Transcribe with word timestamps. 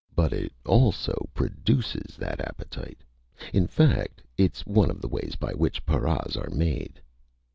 But 0.15 0.33
it 0.33 0.51
also 0.65 1.29
produces 1.35 2.17
that 2.17 2.41
appetite. 2.41 3.03
In 3.53 3.67
fact, 3.67 4.23
it's 4.35 4.65
one 4.65 4.89
of 4.89 4.99
the 4.99 5.07
ways 5.07 5.35
by 5.35 5.53
which 5.53 5.85
paras 5.85 6.35
are 6.35 6.49
made." 6.49 6.99